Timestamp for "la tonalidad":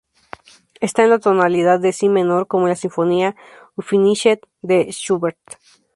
1.11-1.79